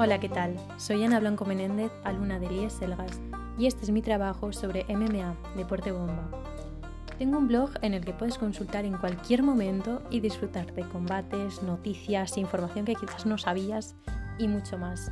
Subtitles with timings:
[0.00, 0.54] Hola, ¿qué tal?
[0.76, 3.20] Soy Ana Blanco Menéndez, alumna de Elías Selgas,
[3.58, 6.30] y este es mi trabajo sobre MMA, Deporte Bomba.
[7.18, 11.64] Tengo un blog en el que puedes consultar en cualquier momento y disfrutar de combates,
[11.64, 13.96] noticias, información que quizás no sabías
[14.38, 15.10] y mucho más.